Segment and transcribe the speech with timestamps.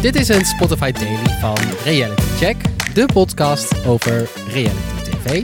[0.00, 2.56] Dit is een Spotify Daily van Reality Check,
[2.94, 5.42] de podcast over reality TV.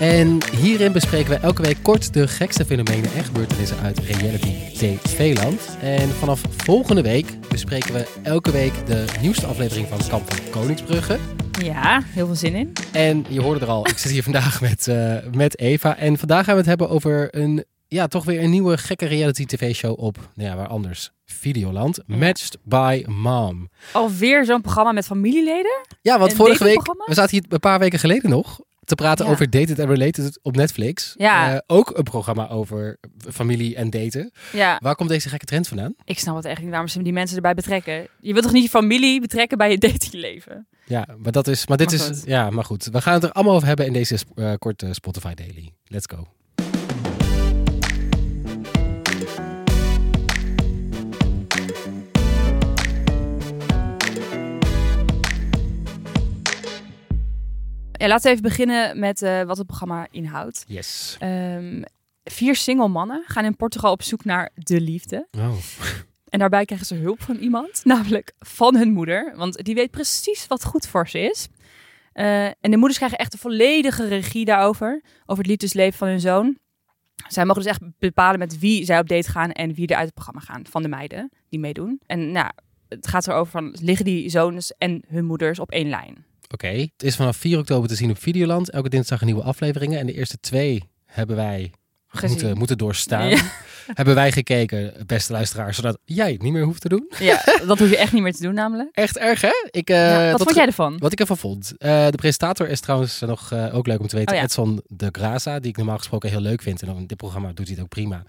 [0.00, 5.76] En hierin bespreken we elke week kort de gekste fenomenen en gebeurtenissen uit reality TV-land.
[5.80, 11.18] En vanaf volgende week bespreken we elke week de nieuwste aflevering van Kamp van Koningsbrugge.
[11.62, 12.72] Ja, heel veel zin in.
[12.92, 15.96] En je hoorde er al, ik zit hier vandaag met, uh, met Eva.
[15.96, 19.44] En vandaag gaan we het hebben over een, ja, toch weer een nieuwe gekke reality
[19.44, 21.98] tv-show op, nou ja, waar anders, Videoland.
[22.06, 22.16] Ja.
[22.16, 23.68] Matched by Mom.
[23.92, 25.86] Alweer zo'n programma met familieleden?
[26.02, 29.24] Ja, want Een vorige week, we zaten hier een paar weken geleden nog te praten
[29.24, 29.30] Ja.
[29.30, 31.14] over Dated and Related op Netflix.
[31.16, 31.52] Ja.
[31.54, 32.98] Eh, ook een programma over
[33.32, 34.32] familie en daten.
[34.52, 35.94] Ja, Waar komt deze gekke trend vandaan?
[36.04, 38.08] ik snap het echt niet waarom ze die mensen erbij betrekken.
[38.20, 40.66] Je wilt toch niet je familie betrekken bij je datingleven?
[40.86, 42.84] Ja, maar dat is, maar dit Maar is, ja, maar goed.
[42.92, 45.72] We gaan het er allemaal over hebben in deze eh, korte Spotify Daily.
[45.84, 46.26] Let's go.
[58.00, 60.64] Ja, laten we even beginnen met eh, wat het programma inhoudt.
[60.66, 61.16] Yes.
[61.18, 61.82] Ehm,
[62.24, 65.26] vier single mannen gaan in Portugal op zoek naar de liefde.
[65.30, 65.54] Oh.
[66.28, 69.32] En daarbij krijgen ze hulp van iemand, namelijk van hun moeder.
[69.36, 71.48] Want die weet precies wat goed voor ze is.
[72.12, 75.02] Eh, en de moeders krijgen echt de volledige regie daarover.
[75.26, 76.58] Over het liefdesleven van hun zoon.
[77.28, 80.04] Zij mogen dus echt bepalen met wie zij op date gaan en wie er uit
[80.04, 80.62] het programma gaan.
[80.70, 82.00] Van de meiden die meedoen.
[82.06, 82.50] En nou,
[82.88, 86.28] het gaat erover van, liggen die zoons en hun moeders op één lijn?
[86.52, 86.66] Oké.
[86.66, 88.70] Het is vanaf 4 oktober te zien op Videoland.
[88.70, 89.98] Elke dinsdag een nieuwe afleveringen.
[89.98, 91.72] En de eerste twee hebben wij
[92.28, 93.28] moeten, moeten doorstaan.
[93.28, 93.52] Ja.
[93.86, 97.12] Hebben wij gekeken, beste luisteraar, zodat jij het niet meer hoeft te doen.
[97.18, 98.88] Ja, dat hoef je echt niet meer te doen namelijk.
[98.92, 99.68] Echt erg, hè?
[99.70, 100.98] Ik, eh, Ja, wat vond jij ervan?
[100.98, 101.72] Wat ik ervan vond.
[101.78, 104.32] Eh, de presentator is trouwens nog eh, ook leuk om te weten.
[104.32, 104.44] Oh ja.
[104.44, 106.82] Edson de Graza, die ik normaal gesproken heel leuk vind.
[106.82, 108.22] En in dit programma doet hij het ook prima.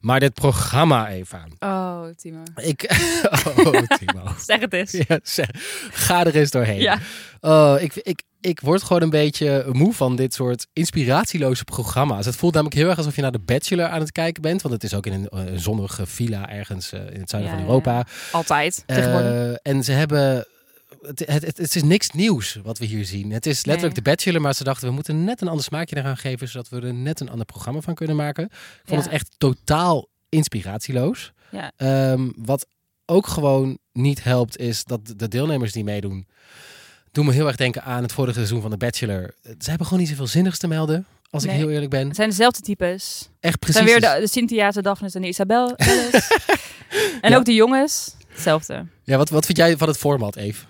[0.00, 1.46] Maar dit programma, Eva.
[1.58, 2.42] Oh, Timo.
[2.56, 2.82] Ik...
[3.56, 4.22] oh, Timo.
[4.38, 4.90] Zeg het eens.
[4.90, 5.48] Ja, zeg,
[5.90, 6.80] ga er eens doorheen.
[6.80, 6.98] Ja.
[7.40, 12.26] Oh, ik, ik, ik word gewoon een beetje moe van dit soort inspiratieloze programma's.
[12.26, 14.62] Het voelt namelijk heel erg alsof je naar The Bachelor aan het kijken bent.
[14.62, 17.56] Want het is ook in een eh, zonnige villa ergens eh, in het zuiden Ja,
[17.56, 18.06] van ja, Europa.
[18.32, 18.82] Altijd.
[18.86, 20.46] Eh, en ze hebben.
[21.02, 23.30] Het, het, het, is niks nieuws wat we hier zien.
[23.32, 24.04] Het is letterlijk Nee.
[24.04, 26.80] de Bachelor, maar ze dachten we moeten net een ander smaakje eraan geven, zodat we
[26.80, 28.44] er net een ander programma van kunnen maken.
[28.44, 28.50] Ik
[28.84, 29.04] vond Ja.
[29.06, 31.32] het echt totaal inspiratieloos.
[31.76, 32.66] Ehm, wat
[33.06, 36.26] ook gewoon niet helpt, is dat de deelnemers die meedoen,
[37.12, 39.34] doen me heel erg denken aan het vorige seizoen van de Bachelor.
[39.42, 42.06] Ze hebben gewoon niet zoveel zinnigs te melden, als ik heel eerlijk ben.
[42.06, 43.28] Het zijn dezelfde types.
[43.40, 43.74] Echt Het precies.
[43.82, 45.74] zijn weer de, de Cynthia's, de Daphnes en de Isabel.
[47.20, 47.36] en Ja.
[47.36, 48.86] ook de jongens, hetzelfde.
[49.04, 50.64] Ja, wat, wat vind jij van het format, Eve?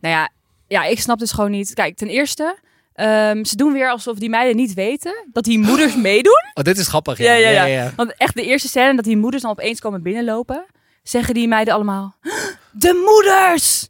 [0.00, 0.30] Nou ja,
[0.68, 1.74] ja, ik snap dus gewoon niet.
[1.74, 2.58] Kijk, ten eerste,
[2.94, 6.50] ehm, ze doen weer alsof die meiden niet weten dat die moeders meedoen.
[6.54, 7.18] Oh, dit is grappig.
[7.18, 7.64] Ja, ja, ja.
[7.64, 7.92] ja.
[7.96, 10.66] Want echt de eerste scène dat die moeders dan opeens komen binnenlopen,
[11.02, 12.16] zeggen die meiden allemaal,
[12.72, 13.88] de moeders!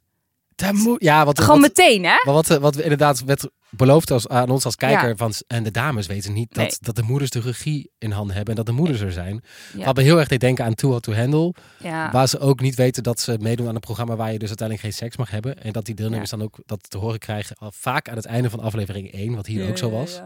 [0.58, 2.14] Daar moet- ja, wat, Gewoon wat, meteen, hè?
[2.24, 5.16] Maar wat, eh, wat we inderdaad werd beloofd als, aan ons als kijker, Ja.
[5.16, 6.76] van, en de dames weten niet dat, Nee.
[6.80, 9.42] dat de moeders de regie in handen hebben en dat de moeders er zijn.
[9.76, 9.84] Ja.
[9.84, 12.10] Wat me heel erg deed denken aan Too Hot to Handle, Ja.
[12.10, 14.88] waar ze ook niet weten dat ze meedoen aan een programma waar je dus uiteindelijk
[14.88, 15.62] geen seks mag hebben.
[15.62, 18.50] En dat die deelnemers dan ook dat te horen krijgen al vaak aan het einde
[18.50, 20.20] van aflevering 1, wat hier ook zo was.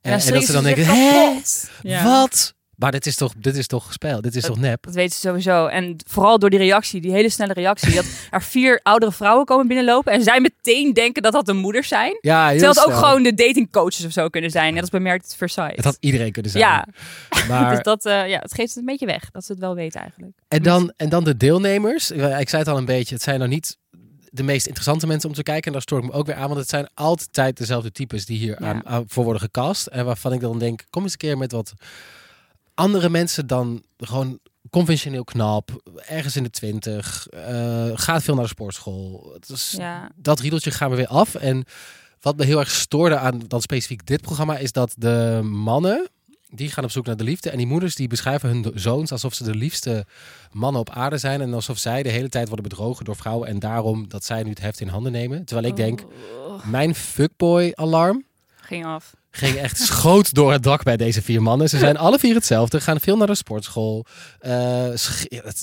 [0.00, 1.32] En, dat ze dan denken, hè,
[2.02, 2.54] wat?
[2.82, 4.82] Maar dit is toch, dit is toch spel, dit is toch nep?
[4.84, 5.66] Dat weten ze sowieso.
[5.66, 7.94] En vooral door die reactie, die hele snelle reactie.
[7.94, 10.12] dat er vier oudere vrouwen komen binnenlopen.
[10.12, 12.18] En zij meteen denken dat dat de moeders zijn.
[12.20, 14.74] Ja, heel Terwijl het ook gewoon de datingcoaches of zo kunnen zijn.
[14.74, 15.76] Net als bij First Sight.
[15.76, 16.64] Het had iedereen kunnen zijn.
[16.64, 16.86] Ja,
[17.48, 19.30] Maar, dus dat, eh, ja, het geeft het een beetje weg.
[19.30, 20.32] Dat ze het wel weten eigenlijk.
[20.48, 22.10] En dan, en dan de deelnemers.
[22.10, 23.78] Ik zei het al een beetje, het zijn nou niet
[24.30, 25.66] de meest interessante mensen om te kijken.
[25.66, 28.38] En daar stoor ik me ook weer aan, want het zijn altijd dezelfde types die
[28.38, 28.66] hier Ja.
[28.66, 29.86] aan, aan voor worden gecast.
[29.86, 31.74] En waarvan ik dan denk, kom eens een keer met wat
[32.74, 34.38] andere mensen dan gewoon
[34.70, 39.36] conventioneel knap, ergens in de twintig, eh, gaat veel naar de sportschool.
[39.70, 40.10] Ja.
[40.16, 41.34] Dat riedeltje gaan we weer af.
[41.34, 41.64] En
[42.20, 46.08] wat me heel erg stoorde aan dan specifiek dit programma, is dat de mannen,
[46.48, 47.50] die gaan op zoek naar de liefde.
[47.50, 50.06] En die moeders die beschrijven hun zoons alsof ze de liefste
[50.52, 51.40] mannen op aarde zijn.
[51.40, 53.48] En alsof zij de hele tijd worden bedrogen door vrouwen.
[53.48, 55.44] En daarom dat zij nu het heft in handen nemen.
[55.44, 56.04] Terwijl ik denk,
[56.46, 58.24] Oh, mijn fuckboy alarm
[58.60, 59.14] ging af.
[59.34, 61.68] Ging echt schoot door het dak bij deze vier mannen.
[61.68, 64.04] Ze zijn alle vier hetzelfde, gaan veel naar de sportschool.
[64.38, 64.50] Eh,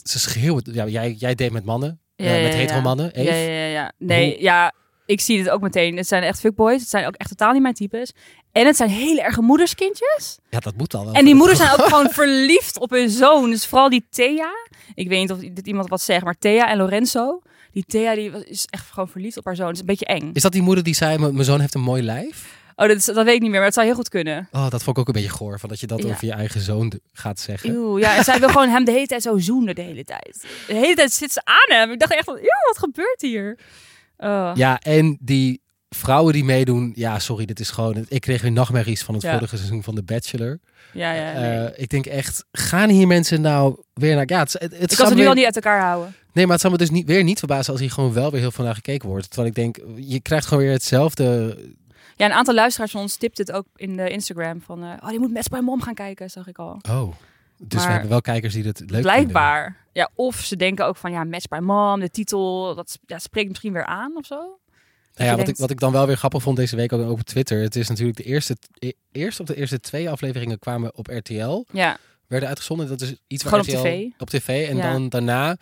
[0.04, 0.64] ze schreeuwen.
[0.72, 2.58] Ja, jij, jij deed met mannen, Ja, eh, met ja.
[2.60, 3.10] hetero mannen.
[3.14, 3.92] Ja, ja, ja, ja.
[3.98, 4.74] Nee, ja,
[5.06, 5.98] ik zie dit ook meteen.
[5.98, 6.80] Het zijn echt fuckboys.
[6.82, 8.12] Het zijn ook echt totaal niet mijn types.
[8.52, 10.38] En het zijn hele erge moederskindjes.
[10.50, 11.14] Ja, dat moet al wel.
[11.14, 13.50] En die moeders zijn ook gewoon verliefd op hun zoon.
[13.50, 14.50] Dus vooral die Thea.
[14.94, 17.42] Ik weet niet of dit iemand wat zegt, maar Thea en Lorenzo.
[17.72, 19.66] Die Thea die is echt gewoon verliefd op haar zoon.
[19.68, 20.30] Het is een beetje eng.
[20.34, 22.58] Is dat die moeder die zei, "M- mijn zoon heeft een mooi lijf?
[22.82, 24.48] Oh, dat, is- dat weet ik niet meer, maar het zou heel goed kunnen.
[24.52, 25.60] Oh, dat vond ik ook een beetje goor.
[25.60, 26.10] Van dat je dat Ja.
[26.10, 27.70] over je eigen zoon gaat zeggen.
[27.70, 30.46] Eeuw, ja, en zij wil gewoon hem de hele tijd zo zoenen de hele tijd.
[30.68, 31.92] De hele tijd zit ze aan hem.
[31.92, 33.58] Ik dacht echt van, eeuw, wat gebeurt hier?
[34.18, 34.52] Oh.
[34.56, 36.92] Ja, en die vrouwen die meedoen.
[36.96, 38.06] Ja, sorry, dit is gewoon...
[38.08, 39.34] Ik kreeg weer nachtmerries van het Ja.
[39.34, 40.60] vorige seizoen van The Bachelor.
[40.94, 41.66] ja, ja, nee.
[41.68, 44.24] Eh, ik denk echt, gaan hier mensen nou weer naar...
[44.30, 46.16] Ja, het, het, het ik kan ze nu weer- al niet uit elkaar houden.
[46.34, 48.40] Nee, maar het zou me dus niet, weer niet verbazen als hier gewoon wel weer
[48.42, 49.28] heel veel naar gekeken wordt.
[49.30, 51.58] Terwijl ik denk, je krijgt gewoon weer hetzelfde...
[52.20, 54.62] Ja, een aantal luisteraars van ons tipt het ook in de Instagram.
[54.62, 56.80] Van, eh, oh, die moet Match by Mom gaan kijken, zag ik al.
[56.90, 57.14] Oh,
[57.58, 59.12] dus Maar- we hebben wel kijkers die het leuk vinden.
[59.12, 59.78] Blijkbaar.
[59.92, 63.48] Ja, of ze denken ook van, ja, Match by Mom, de titel, dat ja, spreekt
[63.50, 64.60] misschien weer aan of zo.
[65.16, 67.22] Nou ja, wat, ik, wat ik dan wel weer grappig vond deze week ook op
[67.22, 67.62] Twitter.
[67.62, 71.66] Het is natuurlijk de eerste, e- eerst op de eerste twee afleveringen kwamen op RTL.
[71.72, 72.88] Ja, Werden uitgezonden.
[72.88, 74.08] Dat is iets waar Gewoon op tv.
[74.18, 74.70] Op tv.
[74.70, 74.92] En Ja.
[74.92, 75.58] dan daarna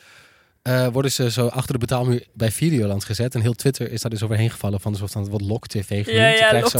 [0.68, 3.36] eh, worden ze zo achter de betaalmuur bij Videoland gezet.
[3.36, 6.38] En heel Twitter is daar dus overheen gevallen van alsof dan wat Lok TV genoemd.
[6.38, 6.80] ja, Lok zo,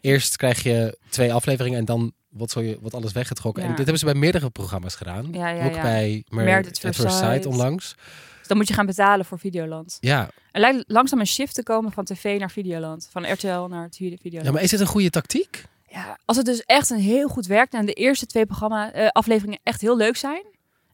[0.00, 3.62] eerst krijg je twee afleveringen en dan wordt, zo je, wordt alles weggetrokken.
[3.62, 3.68] Ja.
[3.68, 5.26] En dit hebben ze bij meerdere programma's gedaan.
[5.26, 7.46] Ook bij at First Sight.
[7.46, 7.94] onlangs.
[8.38, 9.96] Dus dan moet je gaan betalen voor Videoland.
[10.00, 10.30] Ja.
[10.52, 13.08] Er lijkt langzaam een shift te komen van tv naar Videoland.
[13.10, 14.44] Van RTL naar het Videoland.
[14.44, 15.64] ja, maar is dit een goede tactiek?
[15.88, 19.08] Ja, als het dus echt een heel goed werkt en de eerste twee programma, eh,
[19.08, 20.42] afleveringen echt heel leuk zijn.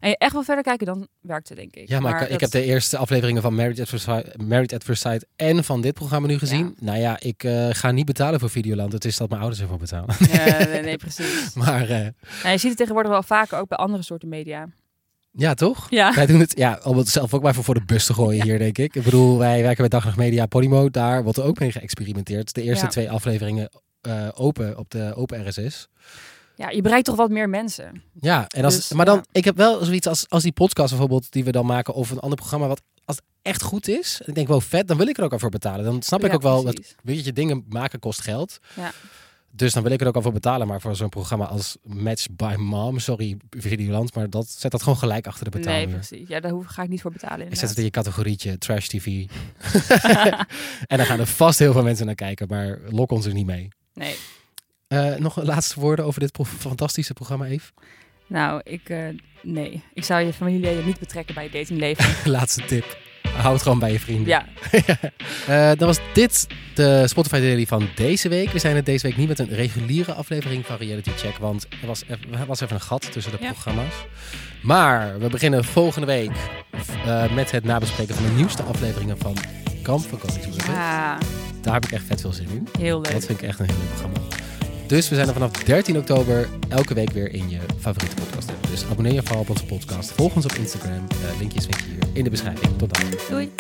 [0.01, 1.89] En je echt wil verder kijken, dan werkt het denk ik.
[1.89, 4.73] Ja, maar, ik, ik dat- heb de eerste afleveringen van Married at First Sight, Married
[4.75, 6.77] at First Sight en van dit programma nu gezien.
[6.81, 8.93] Nou ja, ik eh, ga niet betalen voor Videoland.
[8.93, 10.15] Het is dat mijn ouders ervoor betalen.
[10.33, 11.55] Ja, nee, nee, precies.
[11.55, 11.89] maar eh,
[12.43, 14.69] Nou, je ziet het tegenwoordig wel vaker ook bij andere soorten media.
[15.33, 15.87] ja, toch?
[15.91, 16.15] Ja.
[16.15, 18.43] Wij doen het, ja, om het zelf ook maar even voor de bus te gooien
[18.45, 18.95] hier, denk ik.
[18.95, 20.91] Ik bedoel, wij werken bij Nacht Media Podimo.
[20.91, 22.55] Daar wordt er ook mee geëxperimenteerd.
[22.55, 22.91] De eerste Ja.
[22.91, 23.69] twee afleveringen
[24.01, 25.89] eh, open op de open RSS.
[26.61, 28.03] Ja, je bereikt toch wat meer mensen.
[28.21, 29.23] Ja, en als, Dus, maar dan, ja.
[29.33, 32.21] ik heb wel zoiets als, als die podcast bijvoorbeeld, die we dan maken over een
[32.23, 35.07] ander programma, wat als het echt goed is, en ik denk wel vet, dan wil
[35.07, 35.85] ik er ook al voor betalen.
[35.85, 38.59] Dan snap ik ook wel dat, weet je, dingen maken kost geld.
[38.77, 38.93] Ja.
[39.53, 40.67] Dus dan wil ik er ook al voor betalen.
[40.67, 44.99] Maar voor zo'n programma als Match by Mom, sorry Videoland, maar dat zet dat gewoon
[44.99, 45.95] gelijk achter de Nee, betaalmuur.
[45.95, 46.29] precies.
[46.29, 47.47] Ja, daar hoef, ga ik niet voor betalen.
[47.47, 47.69] Ik zet inderdaad.
[47.69, 49.07] het in je categorietje Trash TV.
[50.93, 53.47] en dan gaan er vast heel veel mensen naar kijken, maar lok ons er niet
[53.47, 53.69] mee.
[53.95, 54.17] Nee.
[54.91, 57.71] Eh, nog een laatste woorden over dit fantastische programma, Eve?
[58.27, 58.99] Nou, ik, eh,
[59.43, 59.83] nee.
[59.95, 62.15] Ik zou je familieleden niet betrekken bij je datingleven.
[62.33, 62.99] laatste tip.
[63.37, 64.27] Hou het gewoon bij je vrienden.
[64.27, 64.45] ja,
[65.47, 68.51] Eh, dan was dit de Spotify Daily van deze week.
[68.51, 71.87] We zijn het deze week niet met een reguliere aflevering van Reality Check, want er
[71.87, 73.51] was, er was even een gat tussen de Ja.
[73.53, 73.95] programma's.
[74.63, 76.31] Maar we beginnen volgende week
[77.35, 79.37] met het nabespreken van de nieuwste afleveringen van
[79.83, 80.71] Kamp van Koningsbrugge.
[80.73, 81.19] ja
[81.63, 82.69] Daar heb ik echt vet veel zin in.
[82.79, 83.13] heel leuk.
[83.13, 84.19] Dat vind ik echt een heel leuk programma.
[84.91, 88.51] Dus we zijn er vanaf 13 oktober elke week weer in je favoriete podcast.
[88.71, 90.11] Dus abonneer je vooral op onze podcast.
[90.11, 91.07] Volg ons op Instagram.
[91.11, 92.79] Eh, linkjes vind je hier in de beschrijving.
[92.79, 93.05] Tot dan.
[93.29, 93.51] Doei.